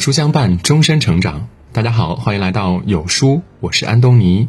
[0.00, 1.46] 书相伴，终身成长。
[1.72, 4.48] 大家好，欢迎来到有书，我是安东尼。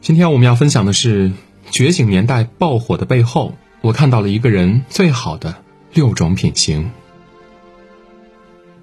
[0.00, 1.28] 今天我们要分享的是
[1.70, 5.62] 《觉醒年代》爆火的背后，我看到了一个人最好的
[5.94, 6.90] 六种品行。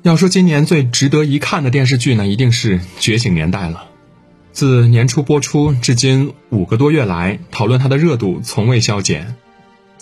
[0.02, 3.88] 要说今年最值得一看的电视剧呢，一定是《觉醒年代》了。
[4.54, 9.36] 自年初播出至今五个多月来，讨论它的热度从未消减。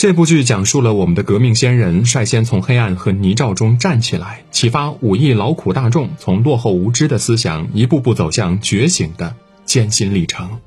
[0.03, 9.33] 这部剧讲述了我们的革命先人率先从黑暗和泥沼中站起来，启发五亿劳苦大众从落后无知的思想一步步走向觉醒的
[9.63, 10.59] 艰辛历程。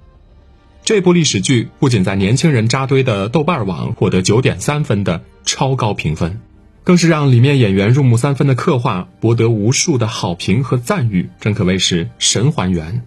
[0.87, 6.41] 这部历史剧不仅在年轻人扎堆的豆瓣网获得九点三分的超高评分，
[6.83, 13.03] 更是让里面演员入木三分的刻画博得无数的好评和赞誉，真可谓是神还原。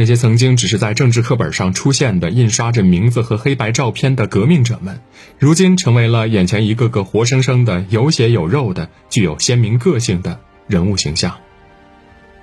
[0.00, 5.00] 那些曾经只是在政治课本上出现的、印刷着名字和黑白照片的革命者们，
[5.40, 11.38] 如今成为了眼前一个个活生生的、有血有肉的、具有鲜明个性的人物形象。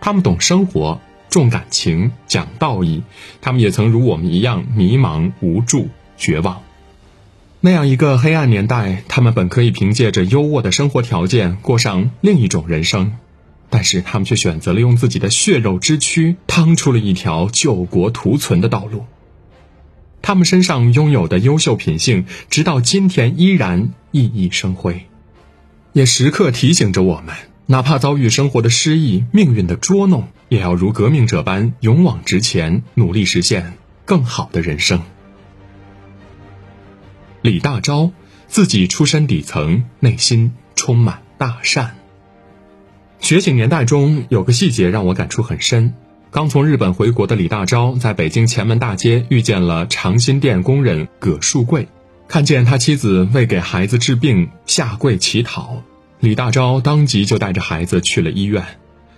[0.02, 3.04] 他们懂生活、重感情、讲道义，
[3.40, 6.62] 他们也曾如我们一样迷茫、无助、绝望。
[7.62, 13.14] 那样一个黑暗年代，他们本可以凭借着优渥的生活条件过上另一种人生。
[13.76, 19.04] 但是他们却选择了用自己的血肉之躯趟出了一条救国图存的道路。
[20.22, 25.08] 他们身上拥有的优秀品性，直到今天依然熠熠生辉，
[25.92, 33.74] 也时刻提醒着我们：哪怕遭遇生活的失意、命运的捉弄，也要如革命者般勇往直前，努力实现
[34.06, 35.02] 更好的人生。
[37.42, 38.14] 李大钊
[38.48, 41.98] 自己出身底层，内心充满大善。
[43.26, 45.96] 觉醒年代中有个细节让我感触很深。
[46.30, 51.88] 刚从日本回国的李大钊在北京前门大街遇见了长辛店工人葛树贵，
[52.28, 55.82] 看见他妻子为给孩子治病下跪乞讨，
[56.20, 58.64] 李大钊当即就带着孩子去了医院。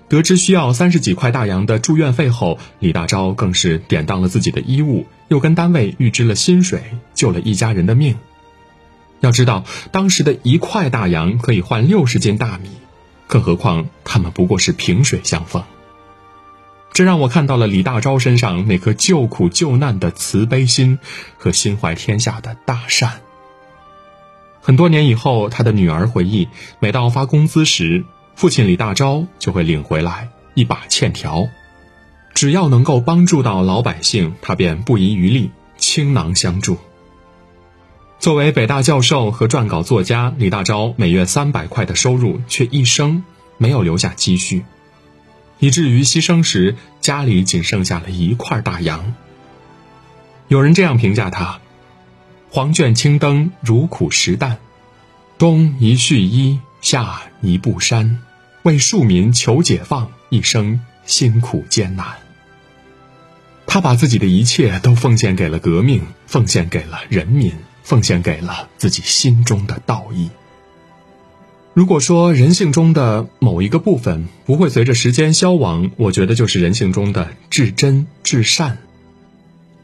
[0.07, 6.81] 得知需要三十几块大洋的住院费后，李大钊更是典当了自己的衣物，又跟单位预支了薪水，
[7.13, 8.15] 救了一家人的命。
[9.19, 12.69] 要知道，当时的一块大洋可以换六十斤大米。
[13.27, 15.61] 更何况他们不过是萍水相逢，
[16.93, 20.97] 这让我看到了李大钊身上那颗救苦救难的慈悲心
[21.37, 23.19] 和心怀天下的大善。
[24.61, 26.47] 很多年以后，他的女儿回忆，
[26.79, 28.03] 每到发工资时，
[28.35, 31.47] 父亲李大钊就会领回来一把欠条，
[32.33, 36.77] 只要能够帮助到老百姓，他便不遗余力倾囊相助。
[38.27, 43.23] 作为北大教授和撰稿作家，李大钊每月三百块的收入，却一生
[43.57, 44.65] 没有留下积蓄，
[45.59, 49.13] 以至于牺牲时家里仅剩下了一块大洋。
[50.49, 51.61] 有人这样评价他
[52.51, 54.57] ：“黄卷青灯，如苦实淡，
[55.37, 58.19] 冬一絮衣，夏一布衫，
[58.63, 62.05] 为庶民求解放，一生辛苦艰难。”
[63.67, 67.53] 他把自己的一切都奉献给了革命，奉献给了人民。
[67.87, 70.29] 奉献给了自己心中的道义。
[71.73, 78.79] 如果说人性中的某一个部分不会随着时间消亡，我觉得就是人性中的至真至善。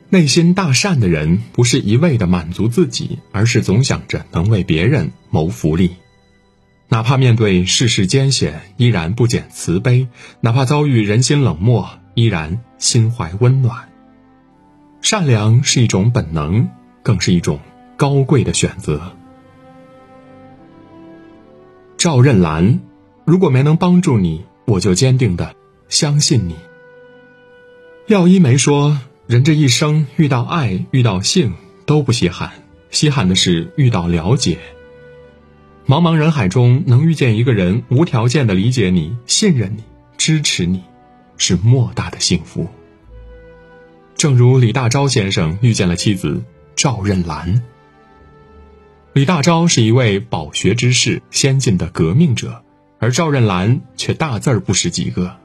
[0.10, 5.96] 内心大善的人，不是一味的满足自己，而是总想着能为别人谋福利。
[6.90, 10.08] 哪怕面对世事艰险，依然不减慈悲；
[10.42, 13.88] 哪怕遭遇人心冷漠，依然心怀温暖。
[15.02, 16.68] 善良是一种本能，
[17.02, 17.62] 更是一种。
[17.98, 19.14] 高贵的选择。
[21.98, 22.80] 赵任兰，
[23.26, 25.56] 如果没能帮助你，我就坚定的
[25.88, 26.56] 相信你。
[28.08, 31.54] 廖一梅说：“人这一生遇到爱、遇到性
[31.86, 32.52] 都不稀罕，
[32.92, 34.58] 稀罕的是遇到了解。
[35.88, 39.84] 茫茫人海中，能遇见一个人无条件的理解你、信任你、
[40.18, 40.84] 支持你，
[41.38, 42.68] 是莫大的幸福。”
[44.16, 46.44] 正如李大钊先生遇见了妻子
[46.76, 47.64] 赵任兰。
[49.14, 52.64] 李大钊是一位饱学之士、先进的革命者，
[52.98, 55.38] 而赵任兰却大字儿不识几个。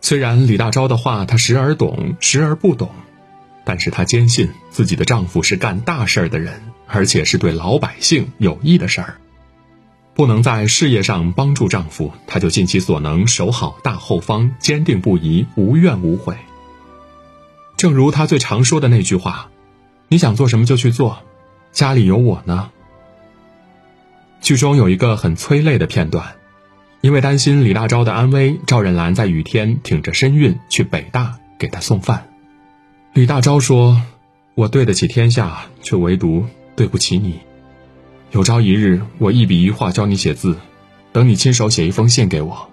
[0.00, 2.88] 虽然李大钊的话他时而懂，时而不懂，
[3.66, 9.18] 但是她坚信自己的丈夫是干大事儿的人，而且是对老百姓有益的事儿。
[10.14, 16.34] 不能在事业上帮助丈夫，她就尽其所能守好大后方，坚定不移，无怨无悔。
[17.76, 19.50] 正如她最常说的那句话
[20.08, 21.18] ：“你想做什么就去做，
[21.72, 22.70] 家里有我呢。”
[24.46, 26.36] 剧中有一个很催泪的片段，
[27.00, 32.28] 因为担心李大钊的安危，赵任兰在雨天挺着身孕去北大给他送饭。
[33.12, 34.00] 李大钊说
[34.54, 36.46] ：“我对得起天下，却唯独
[36.76, 37.40] 对不起你。
[38.30, 40.56] 有朝一日，我一笔一画教你写字，
[41.10, 42.70] 等你亲手写一封信给我，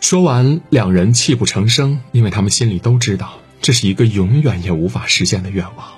[0.00, 5.97] 说完，两人泣不成声，因为他们心里都知道，这是一个永远也无法实现的愿望。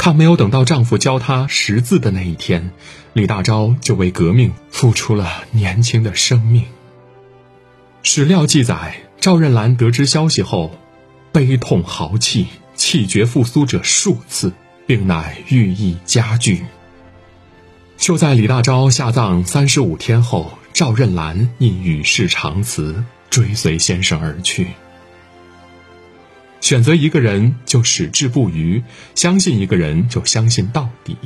[0.00, 2.70] 看，没有等到丈夫教她识字的那一天，
[3.12, 6.64] 李大钊就为革命付出了年轻的生命。
[8.02, 10.74] 史料记载，赵任兰得知消息后，
[11.32, 14.54] 悲痛豪气，气绝复苏者数次，
[14.86, 16.64] 并乃愈益加剧。
[17.98, 24.68] 就在李大钊下葬三十五天后，赵任兰因与世长辞，追随先生而去。
[26.60, 28.82] 选择一个人就矢志不渝，
[29.14, 31.16] 相信一个人就相信到底。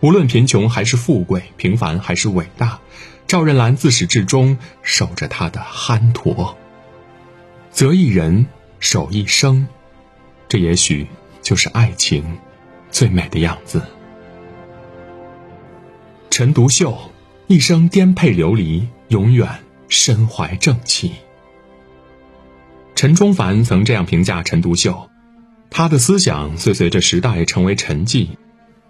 [0.00, 2.78] 无论贫穷还是富贵，平凡还是伟大，
[3.26, 6.56] 赵任兰自始至终守着他的憨驼。
[7.70, 8.46] 择一人，
[8.78, 9.66] 守一生，
[10.48, 11.06] 这也许
[11.42, 12.38] 就是爱情
[12.90, 13.82] 最美的样子。
[16.30, 17.10] 陈独秀
[17.46, 19.48] 一生颠沛流离，永远
[19.88, 21.12] 身怀正气。
[22.96, 25.10] 陈忠凡曾这样评价陈独秀：
[25.68, 28.28] 他的思想虽随着时代成为沉寂，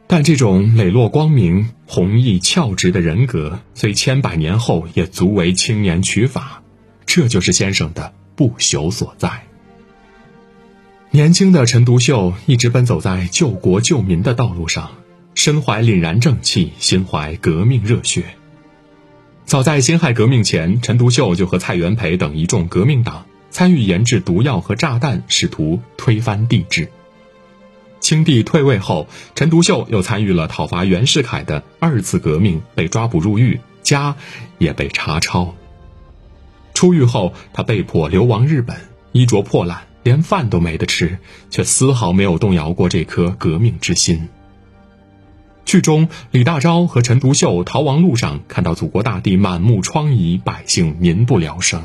[0.06, 6.62] 但这种磊落光明、弘毅翘直的人格，虽千百年后也足为青年取法。
[7.04, 9.42] 这就是先生的不朽所在。
[11.10, 14.92] 年轻的陈独秀一直奔走在救国救民的道路上。
[15.34, 18.24] 身怀凛然正气，心怀革命热血。
[19.44, 23.26] 早在辛亥革命前，陈独秀就和蔡元培等一众革命党
[23.56, 26.90] 参与研制毒药和炸弹，试图推翻帝制。
[28.00, 34.14] 清帝退位后，陈独秀又参与了讨伐袁世凯的二次革命，被抓捕入狱，家
[34.58, 35.54] 也被查抄。
[36.74, 38.76] 出狱后，他被迫流亡日本，
[39.12, 41.18] 衣着破烂，连饭都没得吃，
[41.48, 44.28] 却丝毫没有动摇过这颗革命之心。
[45.64, 51.80] 剧中，李大钊和陈独秀逃亡路上，看到祖国大地满目疮痍，百姓民不聊生。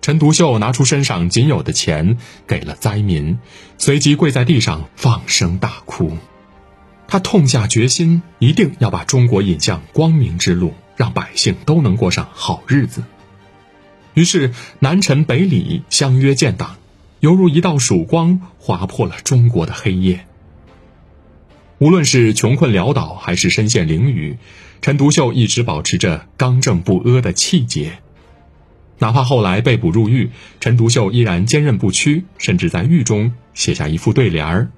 [0.00, 2.16] 陈独秀拿出身上仅有的钱
[2.46, 3.38] 给了灾民，
[3.76, 6.16] 随即跪在地上放声大哭。
[7.06, 13.02] 他痛下决心，一定要把中国引向光明之路，让百姓都能过上好日子。
[14.14, 16.76] 于是，南陈北李相约建党，
[17.20, 20.26] 犹如一道曙光，划破了中国的黑夜。
[21.78, 24.38] 无论是穷困潦倒，还是身陷囹圄，
[24.80, 27.98] 陈独秀一直保持着刚正不阿的气节。
[29.00, 30.30] 哪怕后来被捕入狱，
[30.60, 34.70] 陈独秀依然坚韧不屈，甚至在狱中写下一副对联儿：“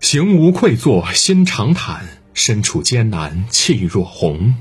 [0.00, 2.04] 行无愧坐心常坦，
[2.34, 4.56] 身处艰难气若虹。”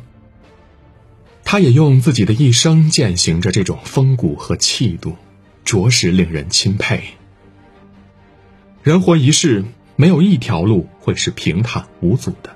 [1.44, 5.16] 他也用自己的一生践行着这种风骨和气度，
[5.63, 7.01] 着实令人钦佩。
[8.83, 9.66] 人活一世。
[9.98, 12.54] 没有一条路会是平坦无阻的，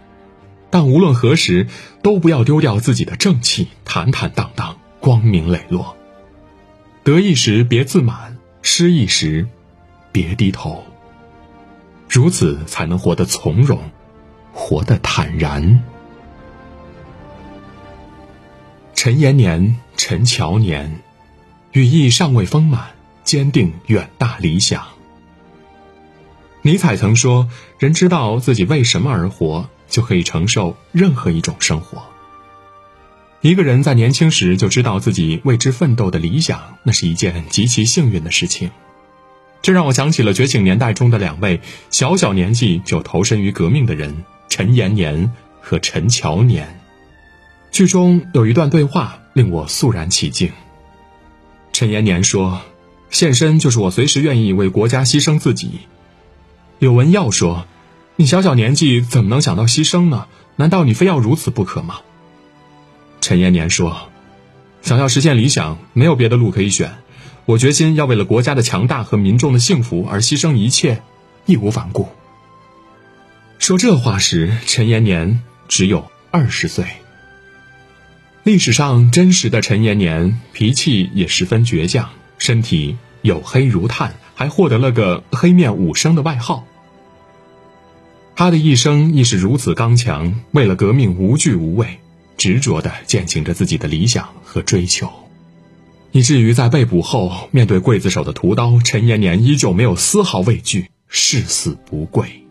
[0.69, 1.67] 但无论何时，
[2.03, 5.95] 都不要丢掉自己的正气，坦坦荡荡，光明磊落。
[7.09, 9.47] 得意时别自满，失意时
[10.11, 10.83] 别低头。
[12.07, 13.81] 如此才能活得从容，
[14.53, 15.83] 活得坦然。
[18.93, 20.99] 陈延年，陈乔年，
[21.71, 22.91] 羽翼尚未丰满，
[23.23, 24.85] 坚定远大理想。
[26.61, 32.03] 尼采曾说：“人知道自己为什么而活，就可以承受任何一种生活。”
[33.41, 38.69] 一个人在年轻时就知道自己为之奋斗的理想，那是一件极其幸运的事情。
[39.61, 45.31] 这让我想起了《觉醒年代》中的两位小小年纪就投身于革命的人——陈延年
[45.61, 46.81] 和陈乔年。
[47.71, 50.51] 剧中有一段对话令我肃然起敬。
[51.71, 52.61] 陈延年说
[53.09, 55.79] ：“献身就是我随时愿意为国家牺牲自己。”
[56.79, 57.67] 柳文耀说
[58.17, 60.27] ：“你小小年纪怎么能想到牺牲呢？
[60.57, 62.01] 难道你非要如此不可吗？”
[63.21, 64.09] 陈延年说
[64.81, 66.97] ：“想要实现理想，没有别的路可以选。
[67.45, 71.01] 我决心要为了国家的强大和民众的幸福而牺牲一切，
[71.45, 72.07] 义无反顾。”
[73.59, 76.85] 说这话时，陈延年只有二十岁。
[78.43, 84.15] 历史上真实的陈延年，脾气也十分倔强，身体黝黑如炭。
[84.39, 86.65] 还获得了个“黑面武生”的外号。
[88.37, 91.99] 他的一生亦是如此刚强，为了革命无惧无畏，
[92.39, 95.11] 执着地践行着自己的理想和追求，
[96.11, 102.45] 以至于在被捕后，面对刽子手的屠刀，陈延年依旧没有丝毫畏惧，誓死不跪。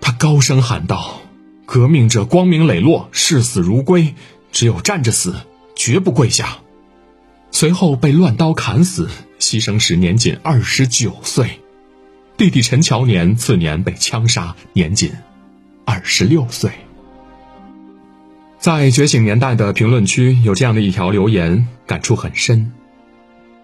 [0.00, 1.20] 他高声喊道
[1.66, 4.14] ：“革命者光明磊落，视死如归，
[4.52, 5.34] 只有站着死，
[5.74, 6.58] 绝不跪下。”
[7.50, 9.10] 随后被乱刀砍死。
[9.40, 11.60] 牺牲时年仅二十九岁，
[12.36, 15.12] 弟弟陈乔年次年被枪杀，年仅
[15.84, 16.72] 二十六岁。
[18.58, 22.72] 在觉醒年代的评论区有这样的一条留言，感触很深。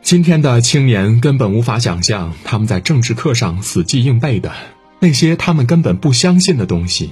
[0.03, 4.53] 今天的青年根本无法想象，他们在政治课上死记硬背的
[5.01, 7.11] 那些他们根本不相信的东西，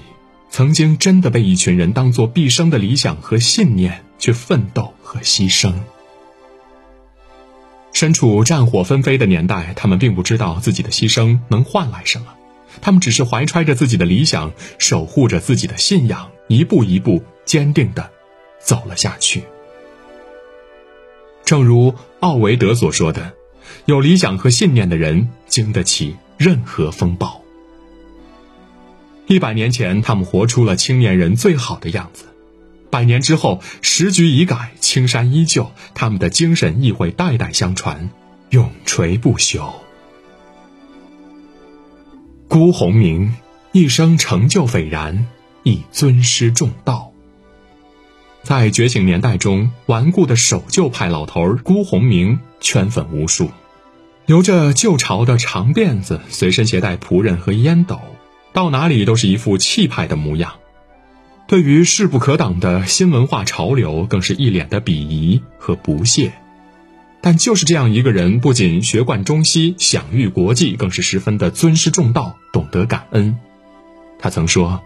[0.48, 5.74] 曾经真的被一群人当做毕生的理想和信念去奋斗和牺牲。
[7.92, 12.26] 身处战火纷飞的年代，他们并不知道自己的牺牲能换来什么，
[12.80, 18.10] 他们只是怀揣着自己的理想，守护着自己的信仰，一步一步坚定的
[18.58, 19.44] 走了下去。
[21.44, 23.34] 正如奥维德所说的
[23.84, 27.42] ：“有理想和信念的人，经得起任何风暴。”
[29.28, 32.24] 一百年前，他们活出了青年人最好的样子。
[32.88, 38.08] 百年之后，时局已改，青山依旧，他们的精神亦会代代相传，
[38.48, 39.74] 永垂不朽。
[42.48, 43.36] 辜鸿铭
[43.72, 45.26] 一生成就斐然，
[45.64, 47.11] 亦尊师重道。
[48.42, 53.50] 在觉醒年代中，顽固的守旧派老头辜鸿铭圈粉无数，
[54.26, 58.00] 留着旧朝的长辫子，随身携带仆人和烟斗，
[58.52, 60.54] 到哪里都是一副气派的模样。
[61.46, 66.32] 对于势不可挡的新文化潮流，更是一脸的鄙夷和不屑。
[67.20, 73.38] 但就是这样一个人，不仅学贯中西，享誉国际，更是十分的尊师重道，懂得感恩。
[74.18, 74.82] 他曾说：“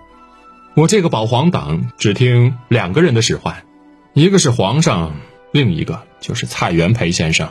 [0.77, 3.65] 我这个保皇党只听两个人的使唤，
[4.13, 5.17] 一个是皇上，
[5.51, 7.49] 另一个就是蔡元培先生。”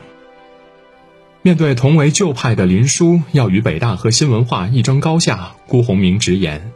[1.42, 6.72] 面对同为旧派的林殊要与北大和新文化一争高下，辜鸿铭直言。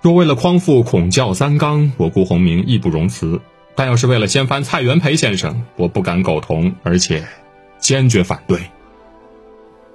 [0.00, 3.38] 若为了匡复孔教三纲，我辜鸿铭义不容辞；
[3.74, 7.22] 但要是为了掀翻蔡元培先生，我不敢苟同，而且
[7.78, 8.58] 坚决反对。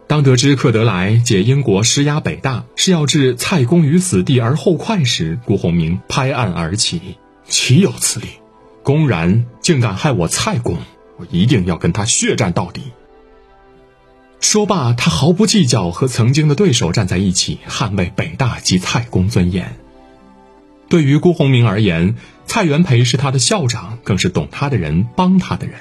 [0.07, 7.17] 当得知克德莱借英国施压北大是要置蔡公于死地而后快时，顾鸿铭拍案而起
[7.49, 8.27] ：“岂有此理！
[8.83, 10.77] 公然竟敢害我蔡公，
[11.17, 12.81] 我一定要跟他血战到底！”
[14.39, 19.75] 说罢，他毫不计较和曾经的对手站在一起，捍卫北大及蔡公尊严。
[20.87, 25.79] 对于辜鸿铭而言，蔡元培是他的校长，更是懂他的人、帮他的人。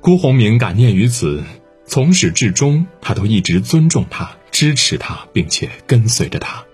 [0.00, 1.44] 辜鸿铭感念于此，
[1.86, 6.64] 从始至终，他都一直尊重他、支持他，并且跟随着他。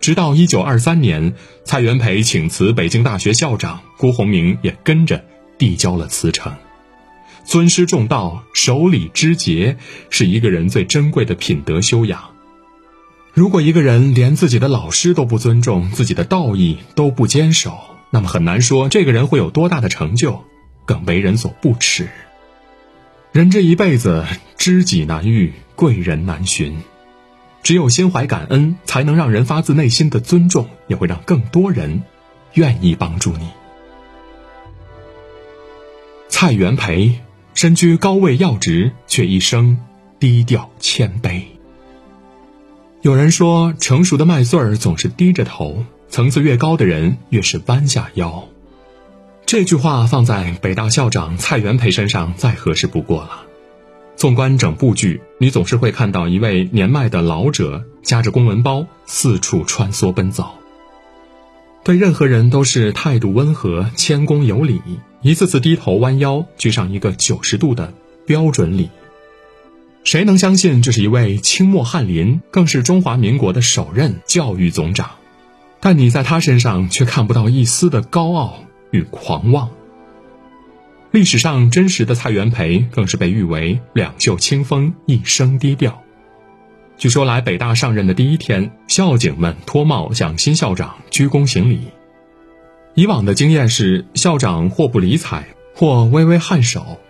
[0.00, 1.34] 直到一九二三年，
[1.64, 5.24] 蔡元培请辞北京大学校长，辜鸿铭也跟着
[5.58, 6.54] 递交了辞呈。
[7.44, 9.76] 尊师重道、守礼知节，
[10.08, 12.30] 是一个人最珍贵的品德修养。
[13.32, 17.78] 如果一个人连自己的老师都不尊重，自己的道义都不坚守，
[18.10, 20.44] 那么很难说这个人会有多大的成就，
[20.84, 22.08] 更为人所不齿。
[23.32, 26.76] 人这一辈子，知己难遇，贵人难寻，
[27.62, 32.02] 只有心怀感恩，才能让人发自内心的尊重，也会让更多人
[32.54, 33.48] 愿意帮助你。
[36.28, 37.20] 蔡元培
[37.54, 39.78] 身居高位要职，却一生
[40.18, 41.42] 低调谦卑。
[43.02, 48.48] 有人说，成熟的麦穗儿总是低着头，层次越高的人越是弯下腰。
[49.50, 53.42] 这句话放在北大校长蔡元培身上再合适不过了。
[54.14, 60.52] 纵观整部剧，你总是会看到一位年迈的老者夹着公文包四处穿梭奔走，
[61.82, 64.80] 对任何人都是态度温和、谦恭有礼，
[65.20, 67.92] 一次次低头弯腰鞠上一个九十度的
[68.24, 68.88] 标准礼。
[70.04, 75.10] 谁能相信这是一位清末翰林，更是中华民国的首任教育总长？
[75.80, 79.70] 但你在他身上却看不到一丝的高傲与狂妄。
[81.10, 86.02] 历史上真实的蔡元培，更是被誉为两袖清风，一生低调。
[86.96, 91.80] 据说来北大上任的第一天，校警们脱帽向新校长鞠躬行礼。
[92.94, 95.44] 以往的经验是，校长或不理睬，
[95.74, 97.00] 或微微颔首。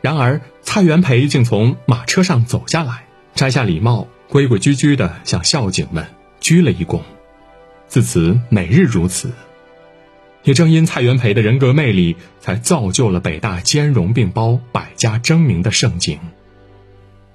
[0.00, 6.06] 然而，蔡元培竟从马车上走下来，摘下礼帽，规规矩矩地向校警们
[6.38, 7.00] 鞠了一躬。
[7.88, 9.32] 自此，每日如此。
[10.48, 16.18] 也正因蔡元培的人格魅力，才造就了北大兼容并包、百家争鸣的盛景。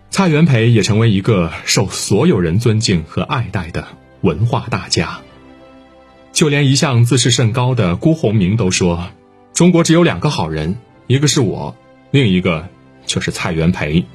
[0.10, 3.88] 蔡元培也成为一个受所有人尊敬和爱戴的
[4.22, 5.20] 文化大家。
[6.32, 9.10] 就连一向自视甚高的辜鸿铭都说
[9.54, 11.76] ：“中国只有两个好人，一个是我。”
[12.10, 12.68] 另一个
[13.06, 14.06] 就是蔡元培。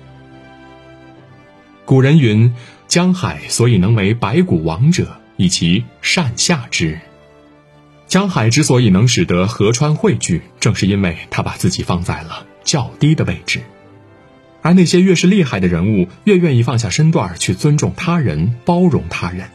[1.85, 2.53] 古人云
[2.89, 6.99] ：“江海所以能为百谷王者，以其善下之。”
[8.09, 13.61] 江海之所以能使得河川汇聚，正是因为他把自己放在了较低的位置。
[14.63, 19.51] 而那些越是厉害的人物，越愿意放下身段去尊重他人、包容他人。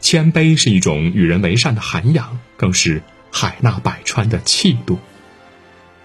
[0.00, 4.98] 谦卑是一种与人为善的涵养，更是海纳百川的气度。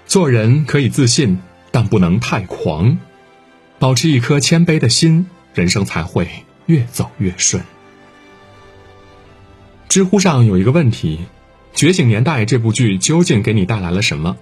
[0.06, 1.40] 做人可以自信，
[1.72, 3.00] 但不能太狂，
[3.80, 6.30] 保持一颗谦卑的心，人生才会
[6.68, 7.64] 越走越顺。
[9.92, 11.20] 知乎上有一个问题：
[11.78, 14.38] 《觉醒年代》这部剧究竟给你带来了什么？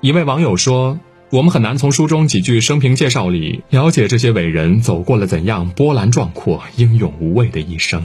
[0.00, 0.98] 一位网友说
[1.30, 8.02] ：“我们很难从书中几句生平介绍里了解这些伟人走过了怎样波澜壮阔、英勇无畏的一生。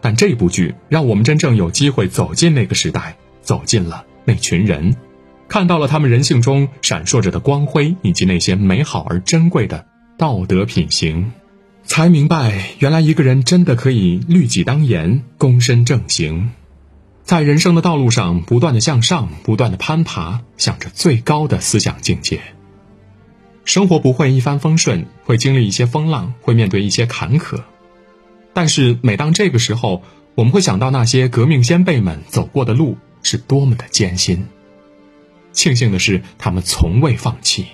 [0.00, 4.96] 但这部剧让我们真正有机会走进那个时代，走进了那群人，
[5.48, 9.84] 看到了他们人性中闪烁着的光辉，以及那些美好而珍贵的
[10.16, 11.30] 道德品行。”
[11.84, 16.50] 才明白，原来一个人真的可以律己当严、躬身正行，
[17.22, 22.40] 在人生的道路上不断的向上、不断的攀爬，向着最高的思想境界。
[23.64, 27.62] 生活不会一帆风顺，会经历一些风浪，会面对一些坎坷。
[28.54, 30.02] 但是每当这个时候，
[30.34, 34.46] 我们会想到那些革命先辈们走过的路是多么的艰辛。
[35.52, 37.66] 庆幸的是，他们从未放弃。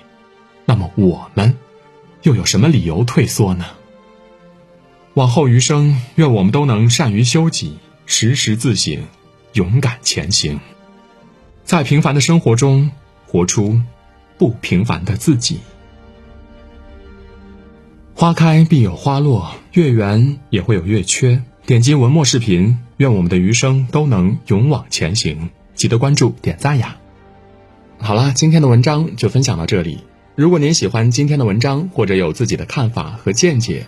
[0.65, 1.57] 那么我们，
[2.23, 3.65] 又有什么理由退缩呢？
[5.15, 8.99] 往后余生，愿我们都能善于修己，时时自省，
[9.53, 10.59] 勇敢前行，
[11.63, 12.91] 在平凡的生活中
[13.27, 13.81] 活出
[14.37, 15.59] 不平凡的自己。
[18.13, 21.41] 花开必有花落，月圆也会有月缺。
[21.65, 25.49] 点击文末视频，愿我们的余生都能勇往前行。
[25.73, 26.97] 记得关注、点赞呀！
[27.97, 29.99] 好了，今天的文章就分享到这里。
[30.35, 33.87] 如果您喜欢今天的文章，或者有自己的看法和见解。